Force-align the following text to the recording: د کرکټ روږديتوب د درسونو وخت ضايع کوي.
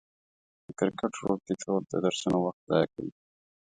د 0.65 0.67
کرکټ 0.79 1.13
روږديتوب 1.21 1.81
د 1.87 1.93
درسونو 2.03 2.37
وخت 2.45 2.61
ضايع 2.69 2.87
کوي. 2.93 3.11